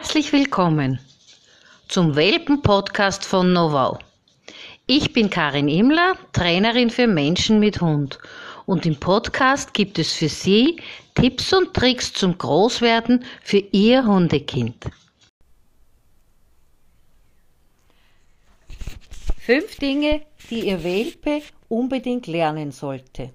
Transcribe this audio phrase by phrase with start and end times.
[0.00, 1.00] Herzlich willkommen
[1.88, 3.98] zum Welpen-Podcast von Novau.
[4.86, 8.16] Ich bin Karin Imler, Trainerin für Menschen mit Hund.
[8.64, 10.80] Und im Podcast gibt es für Sie
[11.16, 14.88] Tipps und Tricks zum Großwerden für Ihr Hundekind.
[19.36, 23.32] Fünf Dinge, die Ihr Welpe unbedingt lernen sollte.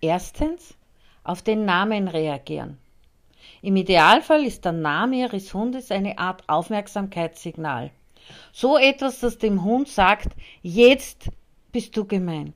[0.00, 0.74] Erstens,
[1.24, 2.78] auf den Namen reagieren.
[3.62, 7.90] Im Idealfall ist der Name Ihres Hundes eine Art Aufmerksamkeitssignal.
[8.52, 10.28] So etwas, das dem Hund sagt,
[10.62, 11.28] jetzt
[11.72, 12.54] bist du gemeint.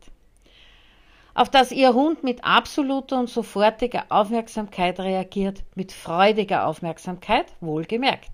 [1.32, 8.30] Auf das Ihr Hund mit absoluter und sofortiger Aufmerksamkeit reagiert, mit freudiger Aufmerksamkeit, wohlgemerkt.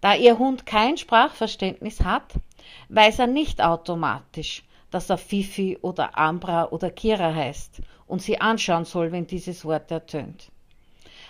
[0.00, 2.34] Da Ihr Hund kein Sprachverständnis hat,
[2.90, 8.84] weiß er nicht automatisch, dass er Fifi oder Ambra oder Kira heißt und sie anschauen
[8.84, 10.51] soll, wenn dieses Wort ertönt.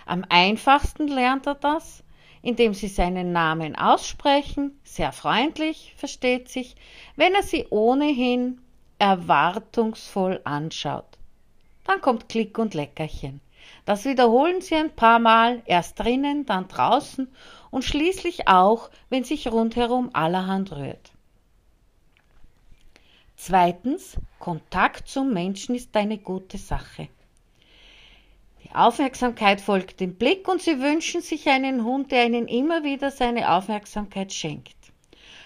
[0.07, 2.03] Am einfachsten lernt er das,
[2.43, 6.75] indem sie seinen Namen aussprechen, sehr freundlich, versteht sich,
[7.17, 8.61] wenn er sie ohnehin
[8.99, 11.19] erwartungsvoll anschaut.
[11.85, 13.41] Dann kommt Klick und Leckerchen.
[13.85, 17.29] Das wiederholen sie ein paar Mal, erst drinnen, dann draußen
[17.71, 21.13] und schließlich auch, wenn sich rundherum allerhand rührt.
[23.37, 27.09] Zweitens, Kontakt zum Menschen ist eine gute Sache.
[28.75, 33.53] Aufmerksamkeit folgt dem Blick und Sie wünschen sich einen Hund, der Ihnen immer wieder seine
[33.53, 34.77] Aufmerksamkeit schenkt.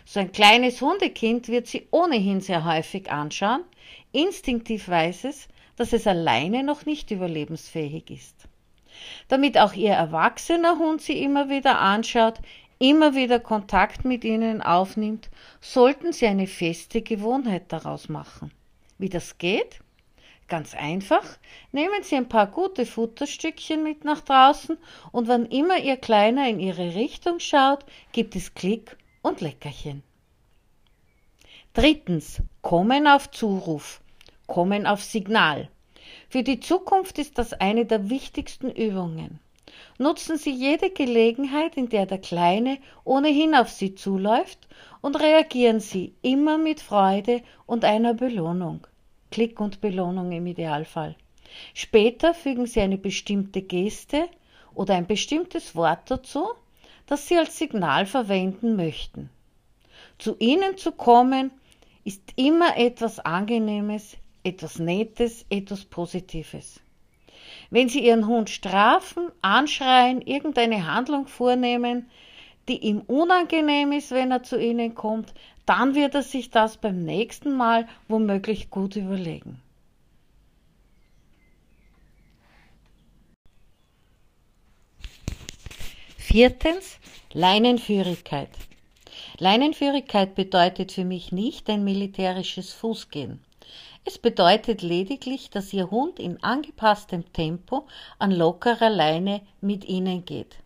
[0.04, 3.64] So ein kleines Hundekind wird Sie ohnehin sehr häufig anschauen.
[4.12, 8.48] Instinktiv weiß es, dass es alleine noch nicht überlebensfähig ist.
[9.28, 12.40] Damit auch Ihr erwachsener Hund Sie immer wieder anschaut,
[12.78, 18.50] immer wieder Kontakt mit ihnen aufnimmt, sollten Sie eine feste Gewohnheit daraus machen.
[18.98, 19.80] Wie das geht?
[20.48, 21.24] Ganz einfach,
[21.72, 24.78] nehmen Sie ein paar gute Futterstückchen mit nach draußen
[25.10, 30.04] und wann immer Ihr Kleiner in Ihre Richtung schaut, gibt es Klick und Leckerchen.
[31.74, 34.00] Drittens, kommen auf Zuruf,
[34.46, 35.68] kommen auf Signal.
[36.28, 39.40] Für die Zukunft ist das eine der wichtigsten Übungen.
[39.98, 44.68] Nutzen Sie jede Gelegenheit, in der der Kleine ohnehin auf Sie zuläuft,
[45.00, 48.86] und reagieren Sie immer mit Freude und einer Belohnung.
[49.36, 51.14] Klick und Belohnung im Idealfall.
[51.74, 54.30] Später fügen Sie eine bestimmte Geste
[54.74, 56.46] oder ein bestimmtes Wort dazu,
[57.04, 59.28] das Sie als Signal verwenden möchten.
[60.16, 61.50] Zu Ihnen zu kommen
[62.02, 66.80] ist immer etwas Angenehmes, etwas Nettes, etwas Positives.
[67.68, 72.10] Wenn Sie Ihren Hund strafen, anschreien, irgendeine Handlung vornehmen,
[72.68, 75.32] die ihm unangenehm ist, wenn er zu Ihnen kommt,
[75.66, 79.60] dann wird er sich das beim nächsten Mal womöglich gut überlegen.
[86.16, 86.98] Viertens,
[87.32, 88.50] Leinenführigkeit.
[89.38, 93.40] Leinenführigkeit bedeutet für mich nicht ein militärisches Fußgehen.
[94.04, 97.86] Es bedeutet lediglich, dass Ihr Hund in angepasstem Tempo
[98.18, 100.58] an lockerer Leine mit Ihnen geht.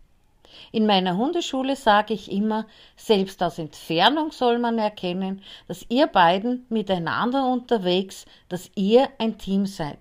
[0.71, 6.65] In meiner Hundeschule sage ich immer, selbst aus Entfernung soll man erkennen, dass ihr beiden
[6.69, 9.99] miteinander unterwegs, dass ihr ein Team seid.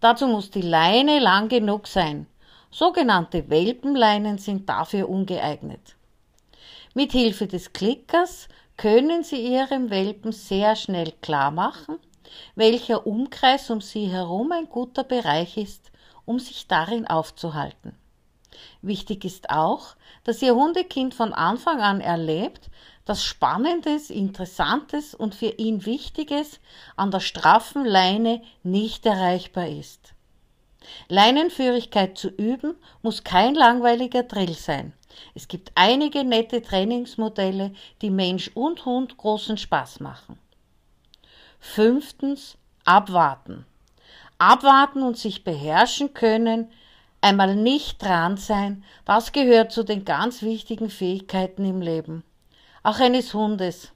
[0.00, 2.26] Dazu muss die Leine lang genug sein.
[2.70, 5.96] Sogenannte Welpenleinen sind dafür ungeeignet.
[6.94, 11.98] Mit Hilfe des Klickers können Sie Ihrem Welpen sehr schnell klar machen,
[12.54, 15.90] welcher Umkreis um Sie herum ein guter Bereich ist,
[16.24, 17.94] um sich darin aufzuhalten.
[18.82, 22.70] Wichtig ist auch, dass Ihr Hundekind von Anfang an erlebt,
[23.04, 26.60] dass Spannendes, Interessantes und für ihn Wichtiges
[26.96, 30.12] an der straffen Leine nicht erreichbar ist.
[31.08, 34.92] Leinenführigkeit zu üben muss kein langweiliger Drill sein.
[35.34, 40.38] Es gibt einige nette Trainingsmodelle, die Mensch und Hund großen Spaß machen.
[41.58, 43.66] Fünftens, abwarten.
[44.38, 46.70] Abwarten und sich beherrschen können,
[47.20, 52.24] einmal nicht dran sein, das gehört zu den ganz wichtigen Fähigkeiten im Leben.
[52.82, 53.92] Auch eines Hundes.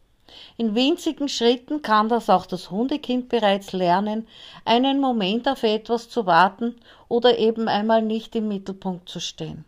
[0.57, 4.29] In winzigen Schritten kann das auch das Hundekind bereits lernen,
[4.65, 6.77] einen Moment auf etwas zu warten
[7.09, 9.65] oder eben einmal nicht im Mittelpunkt zu stehen.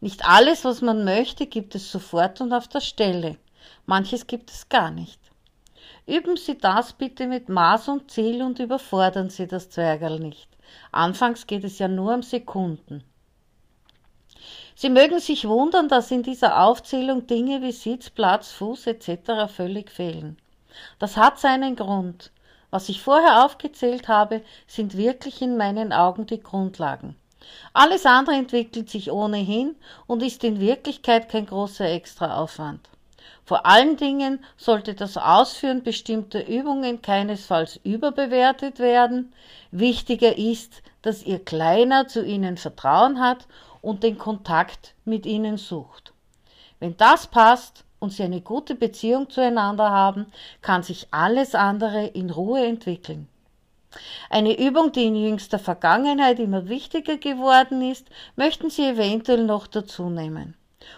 [0.00, 3.36] Nicht alles, was man möchte, gibt es sofort und auf der Stelle.
[3.86, 5.20] Manches gibt es gar nicht.
[6.06, 10.48] Üben Sie das bitte mit Maß und Ziel und überfordern Sie das Zwergerl nicht.
[10.90, 13.04] Anfangs geht es ja nur um Sekunden.
[14.74, 19.48] Sie mögen sich wundern, dass in dieser Aufzählung Dinge wie Sitz, Platz, Fuß etc.
[19.48, 20.38] völlig fehlen.
[20.98, 22.32] Das hat seinen Grund.
[22.70, 27.16] Was ich vorher aufgezählt habe, sind wirklich in meinen Augen die Grundlagen.
[27.74, 29.76] Alles andere entwickelt sich ohnehin
[30.06, 32.88] und ist in Wirklichkeit kein großer Extraaufwand.
[33.44, 39.32] Vor allen Dingen sollte das Ausführen bestimmter Übungen keinesfalls überbewertet werden.
[39.70, 43.46] Wichtiger ist, dass Ihr Kleiner zu Ihnen Vertrauen hat
[43.80, 46.12] und den Kontakt mit Ihnen sucht.
[46.78, 50.26] Wenn das passt und Sie eine gute Beziehung zueinander haben,
[50.62, 53.28] kann sich alles andere in Ruhe entwickeln.
[54.30, 60.08] Eine Übung, die in jüngster Vergangenheit immer wichtiger geworden ist, möchten Sie eventuell noch dazu
[60.08, 60.54] nehmen.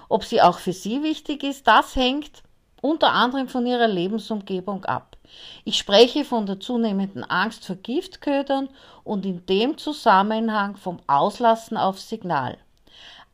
[0.08, 2.42] Ob sie auch für Sie wichtig ist, das hängt
[2.80, 5.16] unter anderem von Ihrer Lebensumgebung ab.
[5.64, 8.68] Ich spreche von der zunehmenden Angst vor Giftködern
[9.04, 12.58] und in dem Zusammenhang vom Auslassen auf Signal.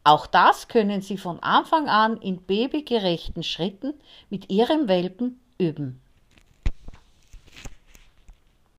[0.05, 3.95] Auch das können Sie von Anfang an in babygerechten Schritten
[4.31, 6.01] mit Ihrem Welpen üben.